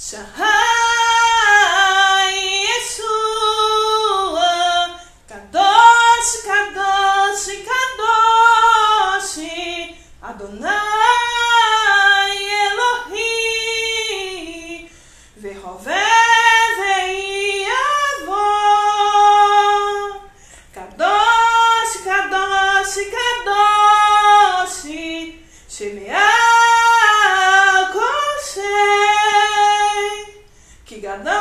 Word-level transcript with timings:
Shahada. 0.00 0.69
together 31.18 31.39